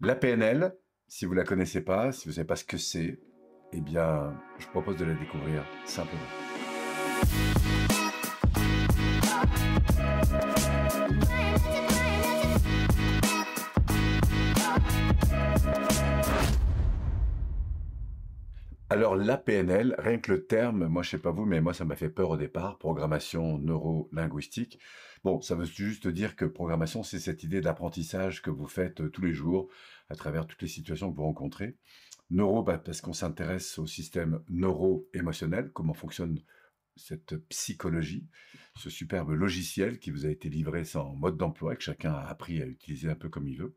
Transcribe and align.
La 0.00 0.14
PNL, 0.14 0.76
si 1.08 1.24
vous 1.24 1.34
la 1.34 1.42
connaissez 1.42 1.80
pas, 1.80 2.12
si 2.12 2.28
vous 2.28 2.34
savez 2.34 2.46
pas 2.46 2.54
ce 2.54 2.62
que 2.62 2.76
c'est, 2.78 3.18
eh 3.72 3.80
bien, 3.80 4.32
je 4.60 4.68
propose 4.68 4.96
de 4.96 5.04
la 5.04 5.14
découvrir 5.14 5.64
simplement. 5.86 6.22
Alors 18.90 19.16
la 19.16 19.36
PNL, 19.36 19.94
rien 19.98 20.18
que 20.18 20.32
le 20.32 20.46
terme, 20.46 20.86
moi 20.86 21.02
je 21.02 21.10
sais 21.10 21.18
pas 21.18 21.30
vous, 21.30 21.44
mais 21.44 21.60
moi 21.60 21.74
ça 21.74 21.84
m'a 21.84 21.94
fait 21.94 22.08
peur 22.08 22.30
au 22.30 22.36
départ, 22.38 22.78
programmation 22.78 23.58
neuro-linguistique. 23.58 24.78
Bon, 25.24 25.42
ça 25.42 25.54
veut 25.54 25.66
juste 25.66 26.08
dire 26.08 26.36
que 26.36 26.46
programmation, 26.46 27.02
c'est 27.02 27.18
cette 27.18 27.42
idée 27.42 27.60
d'apprentissage 27.60 28.40
que 28.40 28.48
vous 28.48 28.66
faites 28.66 29.02
euh, 29.02 29.10
tous 29.10 29.20
les 29.20 29.34
jours 29.34 29.68
à 30.08 30.14
travers 30.14 30.46
toutes 30.46 30.62
les 30.62 30.68
situations 30.68 31.10
que 31.10 31.16
vous 31.16 31.24
rencontrez. 31.24 31.76
Neuro, 32.30 32.62
bah, 32.62 32.78
parce 32.78 33.02
qu'on 33.02 33.12
s'intéresse 33.12 33.78
au 33.78 33.86
système 33.86 34.40
neuro-émotionnel, 34.48 35.70
comment 35.74 35.92
fonctionne 35.92 36.40
cette 36.96 37.36
psychologie, 37.48 38.26
ce 38.76 38.88
superbe 38.88 39.30
logiciel 39.32 39.98
qui 39.98 40.10
vous 40.10 40.24
a 40.24 40.30
été 40.30 40.48
livré 40.48 40.84
sans 40.84 41.14
mode 41.14 41.36
d'emploi 41.36 41.76
que 41.76 41.82
chacun 41.82 42.14
a 42.14 42.26
appris 42.26 42.62
à 42.62 42.66
utiliser 42.66 43.10
un 43.10 43.16
peu 43.16 43.28
comme 43.28 43.48
il 43.48 43.58
veut. 43.58 43.74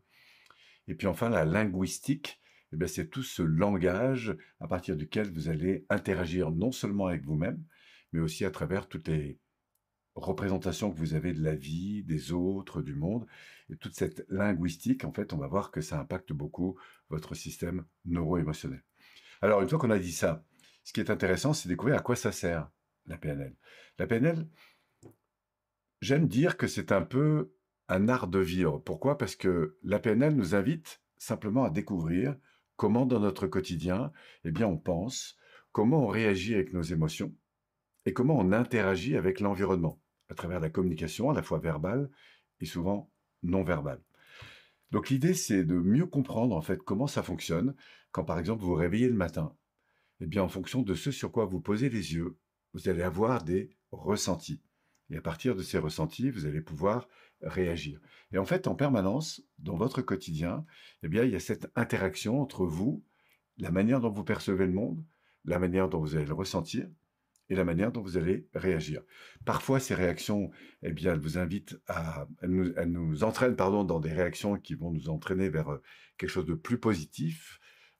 Et 0.88 0.96
puis 0.96 1.08
enfin 1.08 1.30
la 1.30 1.44
linguistique, 1.44 2.41
eh 2.74 2.88
c'est 2.88 3.10
tout 3.10 3.24
ce 3.24 3.42
langage 3.42 4.36
à 4.60 4.68
partir 4.68 4.96
duquel 4.96 5.32
vous 5.32 5.50
allez 5.50 5.86
interagir 5.90 6.52
non 6.52 6.72
seulement 6.72 7.08
avec 7.08 7.24
vous-même, 7.24 7.64
mais 8.14 8.20
aussi 8.20 8.46
à 8.46 8.52
travers 8.52 8.88
toutes 8.88 9.08
les 9.08 9.40
représentations 10.16 10.92
que 10.92 10.98
vous 10.98 11.14
avez 11.14 11.34
de 11.34 11.44
la 11.44 11.56
vie, 11.56 12.04
des 12.04 12.32
autres, 12.32 12.82
du 12.82 12.96
monde. 12.96 13.26
Et 13.70 13.78
toute 13.78 13.96
cette 13.96 14.26
linguistique, 14.30 15.06
en 15.06 15.14
fait, 15.14 15.34
on 15.34 15.38
va 15.38 15.48
voir 15.48 15.72
que 15.72 15.82
ça 15.82 16.00
impacte 16.00 16.34
beaucoup 16.34 16.78
votre 17.10 17.36
système 17.36 17.86
neuro-émotionnel. 18.06 18.84
Alors, 19.41 19.62
une 19.62 19.70
fois 19.70 19.80
qu'on 19.80 19.90
a 19.90 20.00
dit 20.00 20.12
ça, 20.12 20.46
ce 20.84 20.94
qui 20.94 21.00
est 21.00 21.10
intéressant, 21.10 21.54
c'est 21.54 21.70
découvrir 21.70 21.98
à 21.98 22.02
quoi 22.02 22.16
ça 22.16 22.32
sert, 22.32 22.70
la 23.06 23.18
PNL. 23.18 23.56
La 23.98 24.08
PNL, 24.08 24.48
j'aime 26.02 26.28
dire 26.28 26.58
que 26.58 26.68
c'est 26.68 26.91
un 26.91 27.02
peu 27.02 27.54
un 27.88 28.08
art 28.08 28.28
de 28.28 28.40
vivre. 28.40 28.80
Pourquoi? 28.80 29.18
Parce 29.18 29.35
que 29.35 29.78
la 29.84 30.00
PNL 30.00 30.35
nous 30.35 30.56
invite 30.56 31.02
simplement 31.18 31.63
à 31.63 31.70
découvrir 31.70 32.35
comment 32.82 33.05
dans 33.05 33.20
notre 33.20 33.46
quotidien, 33.46 34.12
eh 34.43 34.49
bien, 34.49 34.65
on 34.65 34.79
pense, 34.79 35.37
comment 35.71 36.05
on 36.05 36.07
réagit 36.07 36.55
avec 36.55 36.74
nos 36.74 36.82
émotions 36.82 37.32
et 38.07 38.12
comment 38.12 38.35
on 38.40 38.51
interagit 38.51 39.15
avec 39.15 39.40
l'environnement 39.40 40.01
à 40.29 40.34
travers 40.34 40.60
la 40.60 40.71
communication 40.71 41.29
à 41.29 41.35
la 41.35 41.43
fois 41.43 41.60
verbale 41.60 42.10
et 42.60 42.65
souvent 42.65 43.12
non 43.43 43.63
verbale. 43.63 44.01
Donc 44.90 45.12
l'idée, 45.12 45.35
c'est 45.35 45.63
de 45.63 45.76
mieux 45.76 46.07
comprendre 46.07 46.55
en 46.55 46.62
fait 46.62 46.82
comment 46.82 47.05
ça 47.05 47.21
fonctionne 47.21 47.76
quand 48.12 48.23
par 48.23 48.40
exemple 48.40 48.63
vous 48.63 48.70
vous 48.70 48.73
réveillez 48.73 49.10
le 49.10 49.13
matin. 49.13 49.55
Eh 50.20 50.26
bien, 50.26 50.41
en 50.41 50.49
fonction 50.49 50.82
de 50.82 50.95
ce 50.95 51.12
sur 51.12 51.32
quoi 51.32 51.45
vous 51.45 51.62
posez 51.62 51.88
les 51.88 52.16
yeux, 52.16 52.40
vous 52.73 52.90
allez 52.90 53.04
avoir 53.04 53.43
des 53.43 53.77
ressentis. 53.91 54.60
Et 55.12 55.17
à 55.17 55.21
partir 55.21 55.55
de 55.55 55.62
ces 55.62 55.77
ressentis, 55.77 56.29
vous 56.29 56.45
allez 56.45 56.62
pouvoir 56.62 57.07
réagir. 57.41 57.99
Et 58.31 58.37
en 58.37 58.45
fait, 58.45 58.67
en 58.67 58.76
permanence, 58.76 59.43
dans 59.59 59.76
votre 59.76 60.01
quotidien, 60.01 60.65
eh 61.04 61.09
bien, 61.09 61.23
il 61.23 61.31
y 61.31 61.35
a 61.35 61.40
cette 61.40 61.70
interaction 61.76 62.41
entre 62.41 62.65
vous, 62.65 63.04
la 63.57 63.71
manière 63.71 63.99
dont 63.99 64.09
vous 64.09 64.23
percevez 64.23 64.66
le 64.66 64.72
monde, 64.72 65.03
la 65.45 65.59
manière 65.59 65.89
dont 65.89 66.00
vous 66.00 66.16
allez 66.16 66.25
le 66.25 66.34
ressentir, 66.34 66.88
et 67.50 67.56
la 67.56 67.66
manière 67.66 67.91
dont 67.91 68.01
vous 68.01 68.17
allez 68.17 68.47
réagir. 68.53 69.01
Parfois, 69.44 69.81
ces 69.81 69.94
réactions, 69.94 70.51
eh 70.84 70.94
bien, 70.94 71.12
elles 71.12 71.19
vous 71.19 71.38
invitent 71.38 71.78
à, 71.88 72.25
elles 72.41 72.50
nous, 72.88 73.23
entraînent, 73.25 73.57
pardon, 73.57 73.84
dans 73.84 74.00
des 74.00 74.13
réactions 74.13 74.57
qui 74.57 74.73
vont 74.73 74.91
nous 74.91 75.09
entraîner 75.09 75.50
vers 75.50 75.69
euh, 75.69 75.81
quelque 76.17 76.29
chose 76.29 76.45
de 76.45 76.53
plus 76.53 76.79
positif, 76.79 77.59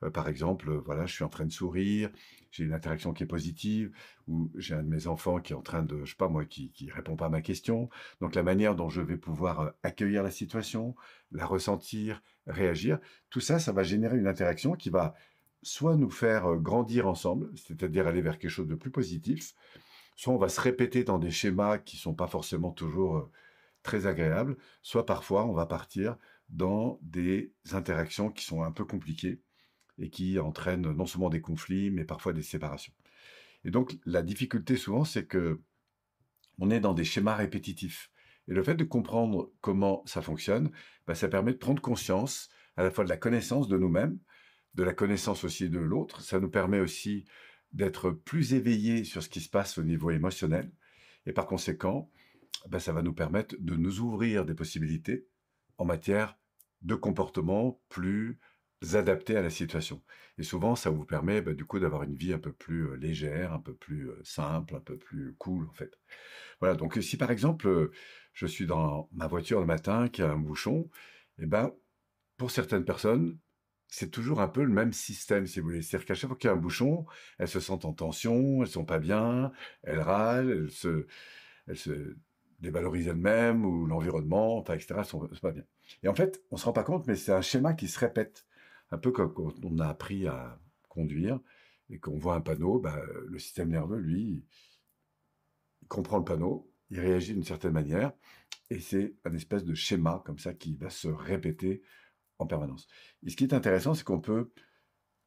par 0.10 0.28
exemple, 0.28 0.70
euh, 0.70 0.82
voilà, 0.86 1.06
je 1.06 1.14
suis 1.14 1.24
en 1.24 1.30
train 1.30 1.46
de 1.46 1.52
sourire, 1.52 2.10
j'ai 2.52 2.64
une 2.64 2.74
interaction 2.74 3.14
qui 3.14 3.24
est 3.24 3.28
positive, 3.28 3.92
ou 4.28 4.52
j'ai 4.56 4.74
un 4.74 4.84
de 4.84 4.90
mes 4.90 5.08
enfants 5.08 5.40
qui 5.40 5.54
est 5.54 5.56
en 5.56 5.62
train 5.62 5.84
de, 5.84 6.04
je 6.04 6.12
sais 6.12 6.18
pas 6.18 6.28
moi, 6.28 6.46
qui, 6.46 6.72
qui 6.72 6.90
répond 6.90 7.16
pas 7.16 7.28
à 7.28 7.30
ma 7.30 7.42
question. 7.42 7.90
Donc 8.20 8.36
la 8.36 8.44
manière 8.44 8.76
dont 8.76 8.90
je 8.90 9.02
vais 9.02 9.18
pouvoir 9.18 9.60
euh, 9.62 9.70
accueillir 9.84 10.24
la 10.24 10.32
situation, 10.32 10.96
la 11.32 11.46
ressentir, 11.46 12.22
réagir, 12.48 13.00
tout 13.30 13.42
ça, 13.42 13.60
ça 13.60 13.72
va 13.72 13.84
générer 13.84 14.18
une 14.18 14.28
interaction 14.28 14.74
qui 14.74 14.90
va 14.90 15.14
soit 15.64 15.96
nous 15.96 16.10
faire 16.10 16.56
grandir 16.56 17.08
ensemble, 17.08 17.52
c'est-à-dire 17.56 18.08
aller 18.08 18.22
vers 18.22 18.40
quelque 18.40 18.50
chose 18.50 18.68
de 18.68 18.76
plus 18.76 18.90
positif, 18.90 19.54
soit 20.16 20.34
on 20.34 20.38
va 20.38 20.50
se 20.50 20.60
répéter 20.60 21.04
dans 21.04 21.20
des 21.20 21.30
schémas 21.30 21.78
qui 21.78 21.98
sont 21.98 22.16
pas 22.16 22.28
forcément 22.28 22.72
toujours 22.72 23.30
très 23.84 24.08
agréables, 24.08 24.58
soit 24.82 25.06
parfois 25.06 25.46
on 25.46 25.54
va 25.54 25.68
partir 25.68 26.18
dans 26.50 27.00
des 27.02 27.54
interactions 27.72 28.30
qui 28.32 28.44
sont 28.44 28.64
un 28.64 28.72
peu 28.72 28.86
compliquées 28.86 29.40
et 29.98 30.10
qui 30.10 30.40
entraîne 30.40 30.92
non 30.92 31.06
seulement 31.06 31.30
des 31.30 31.42
conflits, 31.42 31.92
mais 31.92 32.06
parfois 32.06 32.34
des 32.34 32.42
séparations. 32.42 32.94
Et 33.64 33.72
donc, 33.72 33.98
la 34.06 34.22
difficulté 34.22 34.78
souvent, 34.78 35.04
c'est 35.06 35.26
que 35.26 35.62
on 36.60 36.70
est 36.70 36.80
dans 36.80 36.94
des 36.94 37.04
schémas 37.04 37.36
répétitifs. 37.36 38.12
Et 38.48 38.54
le 38.54 38.64
fait 38.64 38.76
de 38.76 38.84
comprendre 38.84 39.52
comment 39.62 40.04
ça 40.06 40.22
fonctionne, 40.22 40.72
bah, 41.08 41.16
ça 41.16 41.28
permet 41.28 41.54
de 41.54 41.58
prendre 41.58 41.82
conscience 41.82 42.50
à 42.76 42.84
la 42.84 42.92
fois 42.92 43.04
de 43.04 43.10
la 43.10 43.18
connaissance 43.18 43.68
de 43.68 43.78
nous-mêmes, 43.78 44.20
de 44.76 44.84
la 44.84 44.94
connaissance 44.94 45.44
aussi 45.44 45.70
de 45.70 45.80
l'autre. 45.80 46.22
Ça 46.22 46.40
nous 46.40 46.50
permet 46.50 46.80
aussi 46.80 47.26
d'être 47.74 48.12
plus 48.12 48.54
éveillés 48.54 49.04
sur 49.04 49.24
ce 49.24 49.30
qui 49.30 49.42
se 49.42 49.50
passe 49.50 49.78
au 49.78 49.84
niveau 49.84 50.12
émotionnel. 50.12 50.72
Et 51.26 51.34
par 51.34 51.46
conséquent, 51.48 52.10
bah, 52.70 52.80
ça 52.80 52.94
va 52.94 53.02
nous 53.02 53.14
permettre 53.14 53.56
de 53.60 53.76
nous 53.76 54.00
ouvrir 54.00 54.46
des 54.46 54.54
possibilités 54.54 55.28
en 55.78 55.86
matière 55.86 56.38
de 56.82 56.96
comportement 56.96 57.80
plus 57.90 58.40
adapter 58.94 59.36
à 59.38 59.42
la 59.42 59.50
situation. 59.50 60.02
Et 60.38 60.44
souvent, 60.44 60.76
ça 60.76 60.90
vous 60.90 61.06
permet 61.06 61.42
bah, 61.42 61.54
du 61.54 61.66
coup 61.66 61.80
d'avoir 61.80 62.04
une 62.04 62.16
vie 62.16 62.34
un 62.34 62.40
peu 62.40 62.52
plus 62.52 62.88
euh, 62.88 62.96
légère, 62.96 63.54
un 63.54 63.60
peu 63.60 63.74
plus 63.74 64.10
euh, 64.10 64.20
simple, 64.24 64.76
un 64.76 64.80
peu 64.80 64.98
plus 64.98 65.36
cool 65.38 65.68
en 65.70 65.74
fait. 65.74 66.00
Voilà. 66.60 66.76
Donc 66.76 66.98
si 67.02 67.18
par 67.18 67.32
exemple 67.32 67.68
euh, 67.68 67.92
je 68.34 68.46
suis 68.48 68.66
dans 68.66 69.10
ma 69.12 69.28
voiture 69.28 69.60
le 69.60 69.66
matin 69.66 70.08
qui 70.08 70.22
a 70.22 70.32
un 70.32 70.38
bouchon, 70.38 70.90
et 71.38 71.44
eh 71.44 71.46
ben 71.46 71.74
pour 72.38 72.52
certaines 72.52 72.86
personnes 72.86 73.38
c'est 73.92 74.10
toujours 74.10 74.42
un 74.42 74.48
peu 74.48 74.64
le 74.64 74.74
même 74.74 74.94
système, 74.94 75.46
si 75.46 75.60
vous 75.60 75.68
voulez. 75.68 75.82
C'est-à-dire 75.82 76.08
qu'à 76.08 76.16
chaque 76.16 76.30
fois 76.30 76.38
qu'il 76.38 76.48
y 76.48 76.52
a 76.52 76.54
un 76.54 76.58
bouchon, 76.58 77.06
elles 77.38 77.50
se 77.50 77.60
sentent 77.60 77.86
en 77.86 77.94
tension, 77.94 78.64
elles 78.64 78.70
sont 78.70 78.86
pas 78.86 79.00
bien, 79.00 79.52
elles 79.84 80.00
râlent, 80.00 80.70
elles 81.68 81.78
se, 81.78 82.16
dévalorisent 82.60 83.08
elles-mêmes 83.10 83.66
ou 83.66 83.86
l'environnement, 83.86 84.64
etc. 84.64 84.96
Elles 85.00 85.06
sont, 85.06 85.28
pas 85.42 85.52
bien. 85.52 85.64
Et 86.04 86.08
en 86.08 86.16
fait, 86.16 86.42
on 86.52 86.58
se 86.58 86.66
rend 86.66 86.74
pas 86.74 86.84
compte, 86.84 87.06
mais 87.08 87.16
c'est 87.16 87.34
un 87.34 87.42
schéma 87.42 87.74
qui 87.74 87.90
se 87.90 88.00
répète 88.00 88.46
un 88.92 88.98
peu 88.98 89.12
comme 89.12 89.34
quand 89.34 89.54
on 89.64 89.80
a 89.80 89.88
appris 89.88 90.28
à 90.28 90.60
conduire 90.90 91.40
et 91.90 92.00
qu'on 92.00 92.18
voit 92.18 92.36
un 92.36 92.42
panneau, 92.42 92.80
bah, 92.80 93.02
le 93.28 93.40
système 93.40 93.70
nerveux, 93.70 93.98
lui, 93.98 94.46
il 95.82 95.88
comprend 95.88 96.18
le 96.18 96.24
panneau, 96.24 96.72
il 96.90 97.00
réagit 97.00 97.34
d'une 97.34 97.44
certaine 97.44 97.74
manière, 97.74 98.14
et 98.70 98.80
c'est 98.80 99.16
un 99.26 99.34
espèce 99.34 99.64
de 99.64 99.74
schéma 99.74 100.22
comme 100.26 100.40
ça 100.40 100.54
qui 100.54 100.76
va 100.76 100.90
se 100.90 101.08
répéter 101.08 101.82
en 102.38 102.48
permanence. 102.48 102.88
Et 103.24 103.30
ce 103.30 103.36
qui 103.36 103.44
est 103.44 103.54
intéressant, 103.54 103.94
c'est 103.94 104.04
qu'on 104.04 104.22
peut 104.22 104.52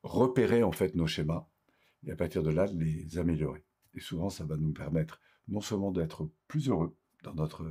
repérer 0.03 0.63
en 0.63 0.73
fait 0.73 0.95
nos 0.95 1.07
schémas 1.07 1.47
et 2.07 2.11
à 2.11 2.17
partir 2.17 2.43
de 2.43 2.51
là 2.51 2.67
les 2.67 3.19
améliorer. 3.19 3.65
Et 3.95 4.01
souvent, 4.01 4.29
ça 4.29 4.45
va 4.45 4.57
nous 4.57 4.73
permettre 4.73 5.21
non 5.49 5.61
seulement 5.61 5.91
d'être 5.91 6.31
plus 6.49 6.69
heureux 6.69 6.97
dans 7.23 7.35
notre 7.35 7.71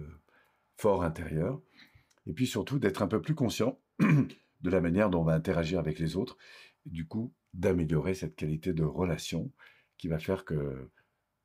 fort 0.77 1.03
intérieur, 1.03 1.61
et 2.25 2.33
puis 2.33 2.47
surtout 2.47 2.79
d'être 2.79 3.01
un 3.01 3.07
peu 3.07 3.21
plus 3.21 3.35
conscient 3.35 3.79
de 4.63 4.69
la 4.69 4.81
manière 4.81 5.09
dont 5.09 5.21
on 5.21 5.25
va 5.25 5.33
interagir 5.33 5.79
avec 5.79 5.99
les 5.99 6.15
autres, 6.15 6.37
du 6.85 7.07
coup 7.07 7.33
d'améliorer 7.53 8.15
cette 8.15 8.35
qualité 8.35 8.73
de 8.73 8.83
relation 8.83 9.51
qui 9.97 10.07
va 10.07 10.17
faire 10.17 10.43
que 10.43 10.89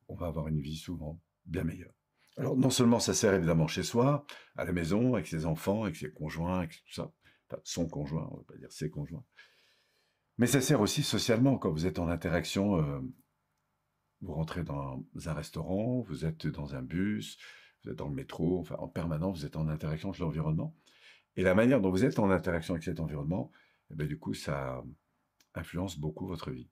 on 0.07 0.15
va 0.15 0.27
avoir 0.27 0.47
une 0.47 0.59
vie 0.59 0.77
souvent 0.77 1.21
bien 1.45 1.63
meilleure. 1.63 1.93
Alors 2.37 2.57
non 2.57 2.71
seulement 2.71 2.99
ça 2.99 3.13
sert 3.13 3.33
évidemment 3.33 3.67
chez 3.67 3.83
soi, 3.83 4.25
à 4.55 4.65
la 4.65 4.71
maison, 4.71 5.13
avec 5.13 5.27
ses 5.27 5.45
enfants, 5.45 5.83
avec 5.83 5.95
ses 5.95 6.11
conjoints, 6.11 6.59
avec 6.59 6.71
tout 6.71 6.93
ça, 6.93 7.11
enfin, 7.47 7.61
son 7.63 7.87
conjoint, 7.87 8.27
on 8.31 8.37
va 8.37 8.43
pas 8.43 8.55
dire 8.55 8.71
ses 8.71 8.89
conjoints, 8.89 9.23
mais 10.39 10.47
ça 10.47 10.61
sert 10.61 10.81
aussi 10.81 11.03
socialement 11.03 11.57
quand 11.57 11.69
vous 11.69 11.85
êtes 11.85 11.99
en 11.99 12.07
interaction. 12.07 12.77
Euh, 12.77 13.01
vous 14.21 14.33
rentrez 14.33 14.63
dans 14.63 15.05
un 15.25 15.33
restaurant, 15.33 16.01
vous 16.01 16.25
êtes 16.25 16.47
dans 16.47 16.75
un 16.75 16.81
bus, 16.81 17.37
vous 17.83 17.91
êtes 17.91 17.97
dans 17.97 18.07
le 18.07 18.15
métro, 18.15 18.59
enfin 18.59 18.75
en 18.79 18.87
permanence, 18.87 19.39
vous 19.39 19.45
êtes 19.45 19.55
en 19.55 19.67
interaction 19.67 20.09
avec 20.09 20.19
l'environnement. 20.19 20.75
Et 21.35 21.43
la 21.43 21.55
manière 21.55 21.81
dont 21.81 21.91
vous 21.91 22.05
êtes 22.05 22.19
en 22.19 22.29
interaction 22.29 22.73
avec 22.73 22.83
cet 22.83 22.99
environnement, 22.99 23.51
eh 23.91 23.95
bien, 23.95 24.07
du 24.07 24.17
coup, 24.17 24.33
ça 24.33 24.83
influence 25.55 25.97
beaucoup 25.97 26.27
votre 26.27 26.51
vie. 26.51 26.69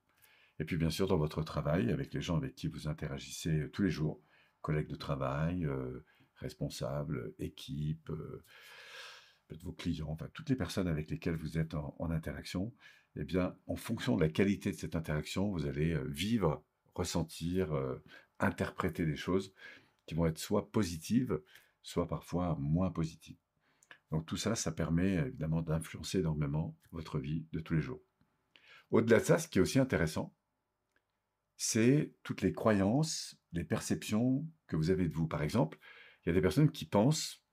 Et 0.60 0.66
puis, 0.66 0.78
bien 0.78 0.90
sûr, 0.90 1.08
dans 1.08 1.18
votre 1.18 1.44
travail, 1.44 1.92
avec 1.92 2.14
les 2.14 2.22
gens 2.22 2.38
avec 2.38 2.56
qui 2.56 2.68
vous 2.68 2.88
interagissez 2.88 3.70
tous 3.72 3.84
les 3.84 3.92
jours, 3.92 4.22
collègues 4.62 4.90
de 4.90 4.96
travail, 4.96 5.66
euh, 5.66 6.04
responsables, 6.40 7.34
équipe, 7.40 8.10
euh, 8.10 8.44
vos 9.64 9.72
clients, 9.72 10.18
toutes 10.34 10.50
les 10.50 10.56
personnes 10.56 10.88
avec 10.88 11.10
lesquelles 11.10 11.36
vous 11.36 11.58
êtes 11.58 11.74
en, 11.74 12.12
interaction, 12.12 12.74
eh 13.16 13.24
bien, 13.24 13.56
en 13.68 13.76
fonction 13.76 14.16
de 14.16 14.22
la 14.22 14.30
qualité 14.30 14.72
de 14.72 14.76
cette 14.76 14.96
interaction, 14.96 15.50
vous 15.52 15.66
allez 15.66 15.94
euh, 15.94 16.04
vivre, 16.08 16.64
ressentir, 16.94 17.74
euh, 17.74 18.04
interpréter 18.40 19.06
des 19.06 19.16
choses 19.16 19.54
qui 20.06 20.16
vont 20.16 20.26
être 20.26 20.38
soit 20.38 20.72
positives, 20.72 21.42
soit 21.82 22.08
parfois 22.08 22.58
moins 22.60 22.92
positives. 22.92 23.38
Donc 24.12 24.26
tout 24.26 24.38
ça, 24.38 24.56
ça 24.56 24.72
permet 24.72 25.16
évidemment 25.16 25.62
d'influencer 25.62 26.20
énormément 26.20 26.78
votre 26.92 27.20
vie 27.20 27.46
de 27.52 27.60
tous 27.60 27.74
les 27.74 27.82
jours. 27.82 28.02
Au-delà 28.90 29.20
de 29.20 29.26
ça, 29.26 29.38
ce 29.38 29.48
qui 29.48 29.58
est 29.60 29.62
aussi 29.62 29.80
intéressant, 29.80 30.34
c'est 31.58 32.14
toutes 32.24 32.42
les 32.42 32.54
croyances, 32.54 33.38
les 33.52 33.64
perceptions 33.64 34.48
que 34.68 34.76
vous 34.76 34.92
avez 34.92 35.08
de 35.08 35.14
vous. 35.14 35.28
Par 35.28 35.42
exemple, 35.42 35.78
il 36.24 36.30
y 36.30 36.32
a 36.32 36.34
des 36.34 36.42
personnes 36.42 36.72
qui 36.72 36.86
pensent, 36.86 37.44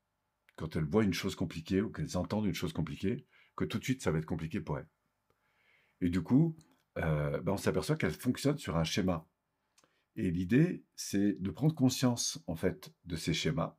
quand 0.57 0.77
elles 0.77 0.85
voient 0.85 1.03
une 1.03 1.15
chose 1.15 1.35
compliquée 1.35 1.81
ou 1.81 1.91
qu'elles 1.91 2.17
entendent 2.17 2.47
une 2.47 2.55
chose 2.55 2.73
compliquée, 2.73 3.27
que 3.57 3.65
tout 3.65 3.79
de 3.79 3.85
suite 3.85 4.03
ça 4.03 4.13
va 4.13 4.19
être 4.19 4.27
compliqué 4.27 4.61
pour 4.61 4.79
elles. 4.79 4.89
Et 6.01 6.11
du 6.11 6.23
coup, 6.23 6.57
euh, 6.99 7.41
ben, 7.41 7.53
on 7.53 7.57
s'aperçoit 7.57 7.97
qu'elles 7.97 8.13
fonctionnent 8.13 8.59
sur 8.59 8.77
un 8.77 8.85
schéma. 8.85 9.27
Et 10.17 10.31
l'idée, 10.31 10.85
c'est 10.95 11.41
de 11.41 11.51
prendre 11.51 11.75
conscience 11.75 12.43
en 12.47 12.55
fait 12.55 12.93
de 13.05 13.17
ces 13.17 13.35
schémas 13.35 13.77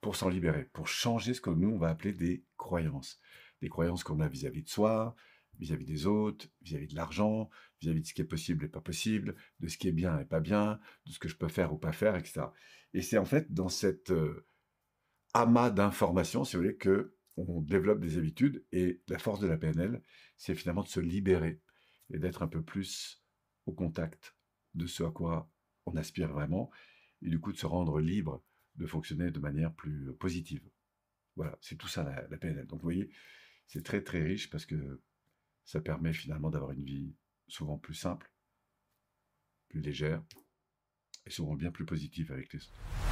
pour 0.00 0.16
s'en 0.16 0.28
libérer, 0.28 0.64
pour 0.72 0.88
changer 0.88 1.34
ce 1.34 1.40
que 1.40 1.50
nous 1.50 1.70
on 1.70 1.78
va 1.78 1.88
appeler 1.88 2.12
des 2.12 2.44
croyances, 2.56 3.20
des 3.60 3.68
croyances 3.68 4.04
qu'on 4.04 4.20
a 4.20 4.28
vis-à-vis 4.28 4.62
de 4.62 4.68
soi, 4.68 5.16
vis-à-vis 5.58 5.84
des 5.84 6.06
autres, 6.06 6.46
vis-à-vis 6.62 6.86
de 6.86 6.94
l'argent, 6.94 7.50
vis-à-vis 7.80 8.02
de 8.02 8.06
ce 8.06 8.14
qui 8.14 8.22
est 8.22 8.26
possible 8.26 8.64
et 8.64 8.68
pas 8.68 8.80
possible, 8.80 9.34
de 9.60 9.68
ce 9.68 9.76
qui 9.76 9.88
est 9.88 9.92
bien 9.92 10.18
et 10.18 10.24
pas 10.24 10.40
bien, 10.40 10.78
de 11.06 11.12
ce 11.12 11.18
que 11.18 11.28
je 11.28 11.36
peux 11.36 11.48
faire 11.48 11.72
ou 11.72 11.78
pas 11.78 11.92
faire, 11.92 12.16
etc. 12.16 12.46
Et 12.94 13.02
c'est 13.02 13.18
en 13.18 13.24
fait 13.24 13.52
dans 13.52 13.68
cette 13.68 14.10
euh, 14.10 14.46
amas 15.34 15.70
d'informations, 15.70 16.44
si 16.44 16.56
vous 16.56 16.62
voulez, 16.62 16.76
que 16.76 17.14
on 17.36 17.60
développe 17.60 18.00
des 18.00 18.18
habitudes. 18.18 18.64
Et 18.72 19.00
la 19.08 19.18
force 19.18 19.40
de 19.40 19.46
la 19.46 19.56
PNL, 19.56 20.02
c'est 20.36 20.54
finalement 20.54 20.82
de 20.82 20.88
se 20.88 21.00
libérer 21.00 21.60
et 22.12 22.18
d'être 22.18 22.42
un 22.42 22.48
peu 22.48 22.62
plus 22.62 23.22
au 23.66 23.72
contact 23.72 24.36
de 24.74 24.86
ce 24.86 25.04
à 25.04 25.10
quoi 25.10 25.50
on 25.86 25.96
aspire 25.96 26.32
vraiment, 26.32 26.70
et 27.22 27.28
du 27.28 27.40
coup 27.40 27.52
de 27.52 27.58
se 27.58 27.66
rendre 27.66 28.00
libre 28.00 28.42
de 28.78 28.86
fonctionner 28.86 29.30
de 29.30 29.38
manière 29.38 29.72
plus 29.72 30.12
positive. 30.14 30.62
Voilà, 31.36 31.58
c'est 31.60 31.76
tout 31.76 31.88
ça 31.88 32.04
la, 32.04 32.26
la 32.28 32.36
PNL. 32.38 32.66
Donc 32.66 32.80
vous 32.80 32.84
voyez, 32.84 33.10
c'est 33.66 33.84
très 33.84 34.02
très 34.02 34.22
riche 34.22 34.50
parce 34.50 34.66
que 34.66 35.00
ça 35.64 35.80
permet 35.80 36.12
finalement 36.12 36.50
d'avoir 36.50 36.72
une 36.72 36.84
vie 36.84 37.14
souvent 37.46 37.78
plus 37.78 37.94
simple, 37.94 38.32
plus 39.68 39.80
légère 39.80 40.22
et 41.26 41.30
souvent 41.30 41.54
bien 41.54 41.70
plus 41.70 41.84
positive 41.84 42.32
avec 42.32 42.52
les 42.52 42.60
autres. 42.60 43.07